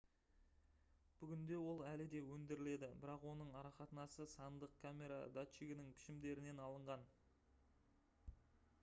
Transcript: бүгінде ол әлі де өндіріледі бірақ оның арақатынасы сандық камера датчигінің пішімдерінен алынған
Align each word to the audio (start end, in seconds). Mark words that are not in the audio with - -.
бүгінде 1.17 1.59
ол 1.71 1.83
әлі 1.89 2.07
де 2.13 2.21
өндіріледі 2.35 2.89
бірақ 3.03 3.27
оның 3.33 3.51
арақатынасы 3.59 4.27
сандық 4.33 4.73
камера 4.87 5.19
датчигінің 5.37 5.93
пішімдерінен 5.99 6.63
алынған 6.69 7.05